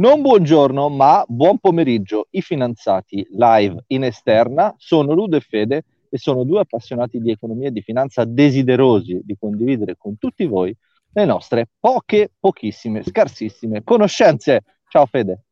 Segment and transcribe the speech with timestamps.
[0.00, 2.28] Non buongiorno, ma buon pomeriggio.
[2.30, 7.68] I finanziati live in esterna sono Ludo e Fede e sono due appassionati di economia
[7.68, 10.74] e di finanza desiderosi di condividere con tutti voi
[11.12, 14.62] le nostre poche, pochissime, scarsissime conoscenze.
[14.88, 15.42] Ciao Fede.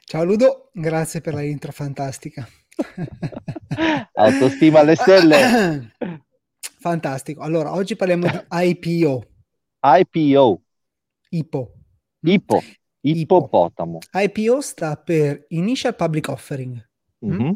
[0.00, 2.48] Ciao Ludo, grazie per la intro fantastica.
[4.14, 5.92] Autostima alle stelle.
[6.80, 7.42] Fantastico.
[7.42, 9.26] Allora, oggi parliamo di IPO.
[9.78, 10.62] IPO.
[11.28, 11.72] IPO.
[12.22, 12.62] IPO.
[13.02, 13.98] Ippopotamo.
[14.12, 16.88] IPO sta per Initial Public Offering.
[17.24, 17.52] Mm-hmm.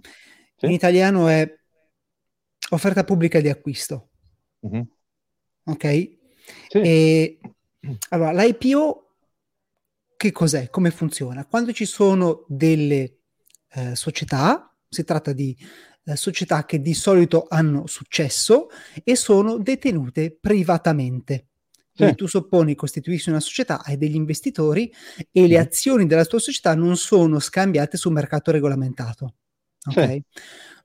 [0.56, 0.66] Sì.
[0.66, 1.50] In italiano è
[2.70, 4.10] offerta pubblica di acquisto.
[4.66, 4.82] Mm-hmm.
[5.64, 6.16] Ok?
[6.68, 6.78] Sì.
[6.78, 7.40] E,
[8.10, 9.06] allora, l'IPO
[10.16, 10.70] che cos'è?
[10.70, 11.44] Come funziona?
[11.44, 13.18] Quando ci sono delle
[13.68, 15.56] eh, società, si tratta di
[16.04, 18.68] eh, società che di solito hanno successo
[19.04, 21.48] e sono detenute privatamente.
[21.96, 22.14] Sì.
[22.14, 24.92] tu supponi costituisci una società, hai degli investitori
[25.32, 25.62] e le Mhm.
[25.62, 29.34] azioni della tua società non sono scambiate sul mercato regolamentato.
[29.88, 30.20] Ok?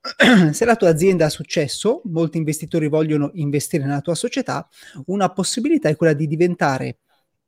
[0.53, 4.67] Se la tua azienda ha successo, molti investitori vogliono investire nella tua società,
[5.08, 7.00] una possibilità è quella di diventare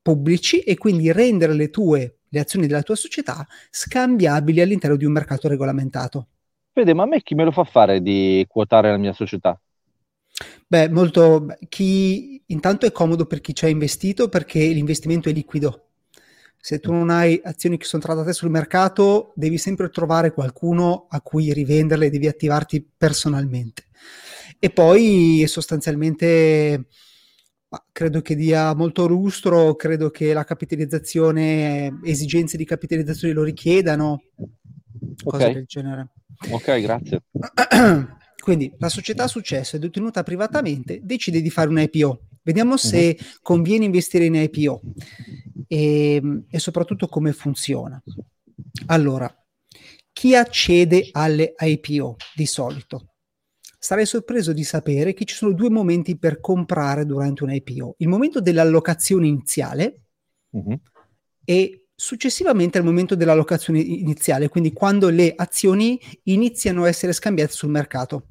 [0.01, 5.11] pubblici e quindi rendere le tue le azioni della tua società scambiabili all'interno di un
[5.11, 6.27] mercato regolamentato.
[6.73, 9.59] Fede, ma a me chi me lo fa fare di quotare la mia società?
[10.67, 15.87] Beh, molto chi intanto è comodo per chi ci ha investito perché l'investimento è liquido.
[16.57, 21.21] Se tu non hai azioni che sono trattate sul mercato, devi sempre trovare qualcuno a
[21.21, 23.87] cui rivenderle, devi attivarti personalmente.
[24.59, 26.87] E poi sostanzialmente
[27.91, 34.23] credo che dia molto lustro, credo che la capitalizzazione, esigenze di capitalizzazione lo richiedano,
[35.23, 35.51] cose Ok.
[35.51, 36.09] del genere.
[36.49, 37.23] Ok, grazie.
[38.43, 42.23] Quindi la società a successo è detenuta privatamente, decide di fare un IPO.
[42.41, 44.81] Vediamo se conviene investire in IPO
[45.65, 48.03] e, e soprattutto come funziona.
[48.87, 49.33] Allora,
[50.11, 53.13] chi accede alle IPO di solito?
[53.79, 57.95] Sarei sorpreso di sapere che ci sono due momenti per comprare durante un IPO.
[57.99, 60.01] Il momento dell'allocazione iniziale,
[60.49, 60.81] Mhm.
[61.45, 67.69] e successivamente al momento dell'allocazione iniziale, quindi quando le azioni iniziano a essere scambiate sul
[67.69, 68.27] mercato.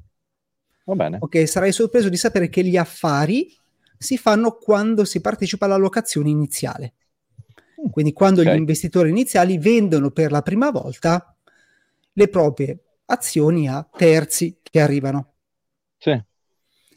[0.85, 1.17] Va bene.
[1.19, 3.55] Ok, sarai sorpreso di sapere che gli affari
[3.97, 6.93] si fanno quando si partecipa all'allocazione iniziale.
[7.89, 8.47] Quindi quando Ok.
[8.47, 11.35] gli investitori iniziali vendono per la prima volta
[12.13, 15.33] le proprie azioni a terzi che arrivano.
[15.97, 16.21] Sì.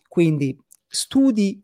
[0.08, 1.62] Quindi studi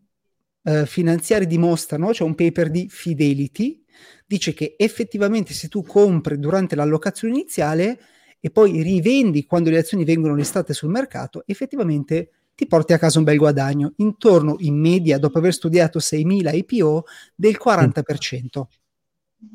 [0.64, 3.84] eh, finanziari dimostrano, c'è un paper di Fidelity,
[4.26, 7.98] dice che effettivamente se tu compri durante l'allocazione iniziale
[8.44, 13.18] e poi rivendi quando le azioni vengono listate sul mercato, effettivamente ti porti a casa
[13.18, 17.04] un bel guadagno, intorno in media, dopo aver studiato 6.000 IPO,
[17.36, 18.68] del 40%.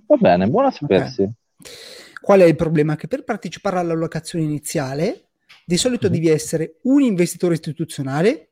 [0.06, 1.30] Va bene, buono a sapersi.
[2.22, 2.96] Qual è il problema?
[2.96, 5.26] Che per partecipare all'allocazione iniziale,
[5.66, 6.14] di solito Mhm.
[6.14, 8.52] devi essere un investitore istituzionale,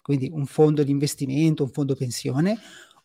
[0.00, 2.56] quindi un fondo di investimento, un fondo pensione,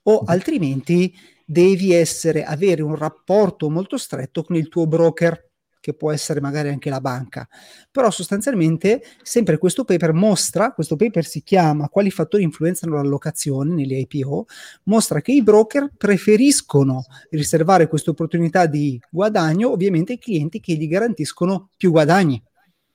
[0.03, 0.27] o Mhm.
[0.27, 1.13] altrimenti
[1.45, 5.48] devi essere, avere un rapporto molto stretto con il tuo broker,
[5.89, 7.47] che può essere magari anche la banca.
[7.91, 14.05] Però sostanzialmente sempre questo paper mostra, questo paper si chiama Quali fattori influenzano l'allocazione nelle
[14.07, 14.45] IPO,
[14.83, 20.87] mostra che i broker preferiscono riservare questa opportunità di guadagno ovviamente ai clienti che gli
[20.87, 22.41] garantiscono più guadagni.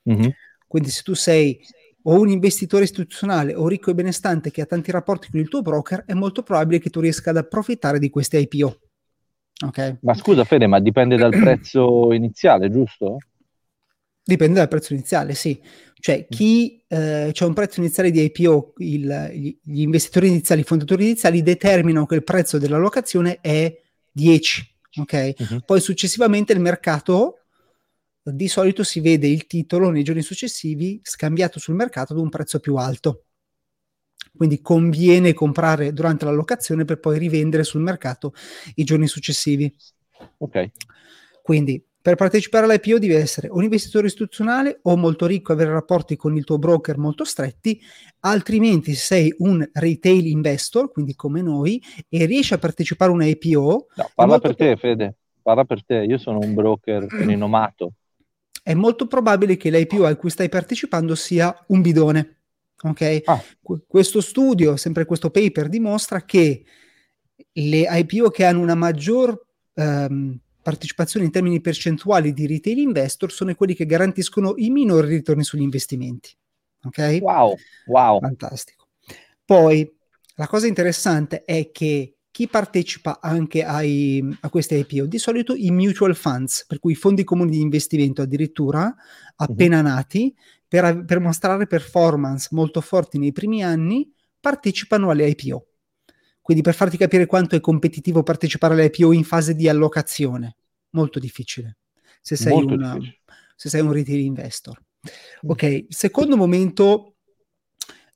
[0.03, 0.33] Mhm.
[0.67, 1.61] Quindi se tu sei
[2.07, 5.63] o un investitore istituzionale o ricco e benestante che ha tanti rapporti con il tuo
[5.63, 8.79] broker, è molto probabile che tu riesca ad approfittare di queste IPO.
[9.63, 9.99] Ok?
[10.01, 13.19] Ma scusa Fede, ma dipende dal prezzo iniziale, giusto?
[14.27, 15.61] Dipende dal prezzo iniziale, sì.
[16.01, 21.05] Cioè, chi eh, c'è un prezzo iniziale di IPO, il- gli, investitori iniziali, i fondatori
[21.05, 24.67] iniziali determinano che il prezzo dell'allocazione è 10.
[24.97, 25.35] Ok?
[25.39, 25.63] Mhm.
[25.65, 27.41] Poi successivamente il mercato
[28.23, 32.61] di solito si vede il titolo nei giorni successivi scambiato sul mercato ad un prezzo
[32.61, 33.25] più alto.
[34.37, 38.33] Quindi conviene comprare durante l'allocazione per poi rivendere sul mercato
[38.75, 39.73] i giorni successivi.
[40.39, 40.71] Ok.
[41.43, 46.17] Quindi per partecipare all'IPO devi essere un investitore istituzionale o molto ricco e avere rapporti
[46.17, 47.81] con il tuo broker molto stretti,
[48.21, 53.23] altrimenti se sei un retail investor, quindi come noi, e riesci a partecipare a un
[53.23, 55.15] IPO, No, parla per te, Fede.
[55.41, 55.95] Parla per te.
[55.95, 57.93] Io sono un broker rinomato.
[58.63, 62.44] è molto probabile che l'IPO a cui stai partecipando sia un bidone.
[62.85, 63.23] Ok?
[63.25, 63.43] Ah.
[63.63, 66.65] Qu- questo studio, sempre questo paper, dimostra che
[67.53, 69.41] le IPO che hanno una maggior
[69.75, 75.45] ehm, partecipazione in termini percentuali di retail investor sono quelli che garantiscono i minori ritorni
[75.45, 76.37] sugli investimenti.
[76.85, 77.19] Ok?
[77.21, 77.55] Wow,
[77.87, 78.21] wow.
[78.21, 78.89] Fantastico.
[79.45, 79.91] Poi
[80.37, 85.07] la cosa interessante è che chi partecipa anche ai, a queste IPO?
[85.07, 88.93] Di solito i mutual funds, per cui i fondi comuni di investimento addirittura
[89.37, 89.87] appena uh-huh.
[89.87, 90.35] nati,
[90.81, 95.67] per, per mostrare performance molto forti nei primi anni, partecipano alle IPO.
[96.41, 100.57] Quindi per farti capire quanto è competitivo partecipare alle IPO in fase di allocazione,
[100.91, 101.79] molto difficile.
[102.21, 103.21] Se sei, molto una, difficile.
[103.55, 104.83] Se sei un retail investor.
[105.07, 105.51] Mm.
[105.51, 107.15] Ok, secondo momento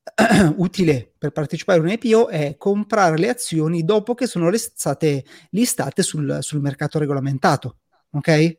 [0.56, 6.02] utile per partecipare a un IPO è comprare le azioni dopo che sono state listate
[6.02, 7.78] sul, sul mercato regolamentato.
[8.10, 8.58] Ok?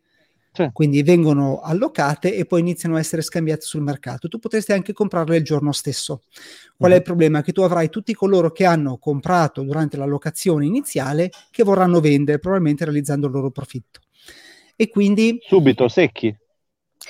[0.59, 0.69] Sì.
[0.73, 4.27] Quindi vengono allocate e poi iniziano a essere scambiate sul mercato.
[4.27, 6.23] Tu potresti anche comprarle il giorno stesso.
[6.75, 6.93] Qual mm.
[6.95, 7.41] è il problema?
[7.41, 12.83] Che tu avrai tutti coloro che hanno comprato durante l'allocazione iniziale che vorranno vendere, probabilmente
[12.83, 14.01] realizzando il loro profitto.
[14.75, 15.39] E quindi...
[15.41, 16.35] Subito, secchi.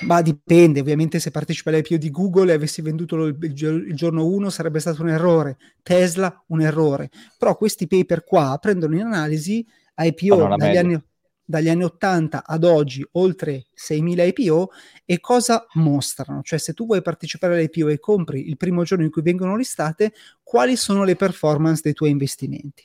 [0.02, 4.78] Ma dipende, ovviamente se partecipi all'IPO di Google e avessi venduto il, giorno 1 sarebbe
[4.78, 10.76] stato un errore, Tesla un errore, però questi paper qua prendono in analisi IPO dagli
[10.76, 11.02] anni,
[11.50, 14.70] dagli anni 80 ad oggi oltre 6.000 IPO
[15.04, 16.42] e cosa mostrano?
[16.42, 20.12] Cioè se tu vuoi partecipare all'IPO e compri il primo giorno in cui vengono listate,
[20.42, 22.84] quali sono le performance dei tuoi investimenti?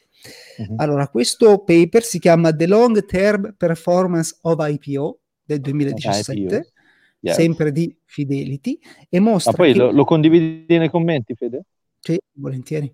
[0.58, 0.76] Uh-huh.
[0.78, 6.74] Allora, questo paper si chiama The Long Term Performance of IPO del 2017,
[7.20, 7.36] yes.
[7.36, 9.52] sempre di Fidelity, e mostra...
[9.52, 11.66] Ma poi lo, lo, condividi nei commenti, Fede?
[12.00, 12.92] Sì, volentieri.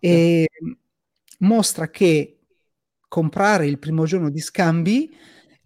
[0.00, 0.48] E
[1.40, 2.35] mostra che
[3.08, 5.14] comprare il primo giorno di scambi,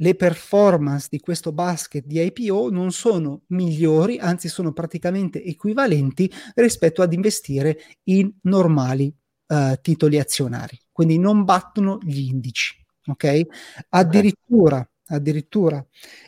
[0.01, 7.03] le performance di questo basket di IPO non sono migliori, anzi sono praticamente equivalenti rispetto
[7.03, 9.15] ad investire in normali
[9.49, 10.79] uh, titoli azionari.
[10.91, 12.77] Quindi non battono gli indici.
[13.07, 13.43] Ok?
[13.91, 15.85] Addirittura, addirittura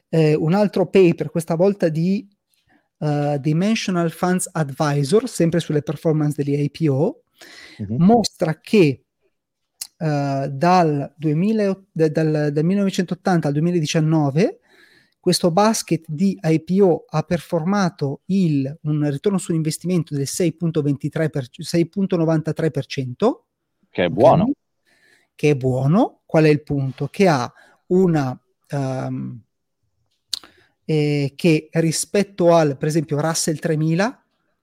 [0.09, 2.29] eh, un altro paper, questa volta di
[2.99, 7.23] uh, Dimensional Funds Advisor, sempre sulle performance degli IPO,
[7.79, 7.97] uh-huh.
[7.99, 9.05] mostra che
[10.03, 14.57] uh, dal, 2000, dal, dal 1980 al 2019
[15.23, 23.39] questo basket di IPO ha performato il, un ritorno sull'investimento del 6.23 per, 6.93%.
[23.89, 24.43] Che è buono.
[24.43, 24.55] Okay?
[25.37, 26.23] Che è buono.
[26.27, 27.07] Qual è il punto?
[27.07, 27.53] Che ha
[27.87, 28.37] una...
[28.73, 29.41] Um,
[30.85, 34.22] eh, che rispetto al, per esempio, Russell 3000,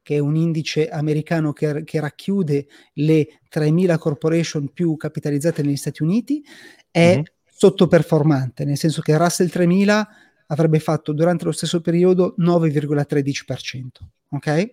[0.09, 6.01] che è un indice americano che, che racchiude le 3.000 corporation più capitalizzate negli Stati
[6.01, 6.44] Uniti,
[6.89, 7.23] è mm-hmm.
[7.45, 10.07] sottoperformante, nel senso che Russell 3000
[10.47, 13.85] avrebbe fatto durante lo stesso periodo 9,13%.
[14.29, 14.69] Ok?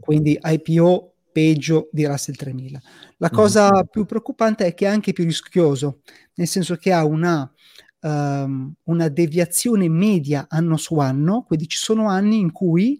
[0.00, 2.80] Quindi IPO peggio di Russell 3000.
[3.18, 3.82] La cosa mm-hmm.
[3.90, 6.00] più preoccupante è che è anche più rischioso,
[6.36, 7.52] nel senso che ha una,
[8.00, 12.98] um, una deviazione media anno su anno, quindi ci sono anni in cui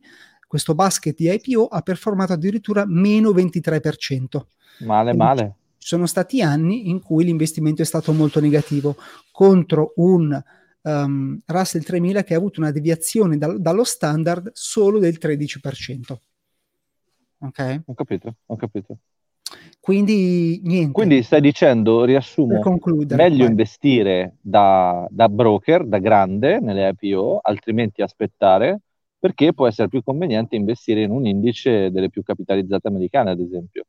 [0.55, 4.43] questo basket di IPO ha performato addirittura meno 23%.
[4.85, 5.55] Male, Quindi male.
[5.79, 8.95] Ci sono stati anni in cui l'investimento è stato molto negativo
[9.33, 10.41] contro un
[10.83, 16.17] um, Russell 3000 che ha avuto una deviazione dal, dallo standard solo del 13%.
[17.39, 17.83] Ok?
[17.87, 18.99] Ho capito, ho capito.
[19.81, 20.93] Quindi niente.
[20.93, 22.61] Quindi stai dicendo, riassumo,
[23.09, 23.49] meglio vai.
[23.49, 28.83] investire da, da broker, da grande nelle IPO, altrimenti aspettare
[29.25, 33.87] perché può essere più conveniente investire in un indice delle più capitalizzate americane, ad esempio.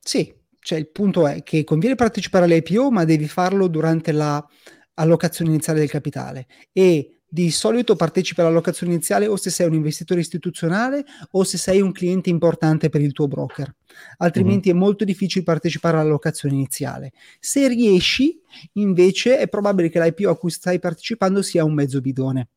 [0.00, 5.78] Sì, cioè il punto è che conviene partecipare all'IPO, ma devi farlo durante l'allocazione iniziale
[5.78, 11.44] del capitale e di solito partecipi all'allocazione iniziale o se sei un investitore istituzionale o
[11.44, 13.72] se sei un cliente importante per il tuo broker.
[14.16, 14.78] Altrimenti mm-hmm.
[14.78, 17.12] è molto difficile partecipare all'allocazione iniziale.
[17.38, 18.36] Se riesci,
[18.72, 22.48] invece, è probabile che l'IPO a cui stai partecipando sia un mezzo bidone.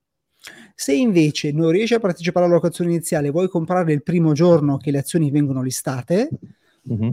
[0.75, 4.99] Se invece non riesci a partecipare all'allocazione iniziale, vuoi comprare il primo giorno che le
[4.99, 6.29] azioni vengono listate,
[6.89, 7.11] mm-hmm.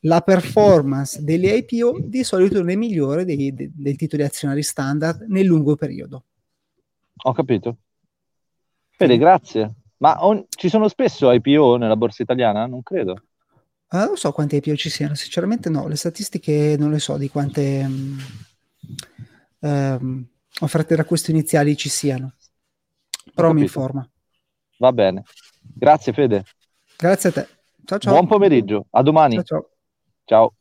[0.00, 5.26] la performance delle IPO di solito non è migliore dei, dei, dei titoli azionari standard
[5.28, 6.24] nel lungo periodo.
[7.24, 7.76] Ho capito.
[8.88, 9.74] Fede, grazie.
[9.98, 12.66] Ma on- ci sono spesso IPO nella borsa italiana?
[12.66, 13.22] Non credo.
[13.90, 17.28] Uh, non so quante IPO ci siano, sinceramente no, le statistiche non le so di
[17.28, 18.18] quante um,
[19.60, 20.26] um,
[20.60, 22.32] offerte da questo iniziali ci siano
[23.34, 24.08] però mi informa.
[24.78, 25.22] Va bene.
[25.74, 26.44] Grazie Fede.
[26.96, 27.48] Grazie a te.
[27.84, 28.12] Ciao ciao.
[28.12, 28.86] Buon pomeriggio.
[28.90, 29.34] A domani.
[29.34, 29.70] Ciao ciao.
[30.24, 30.54] Ciao.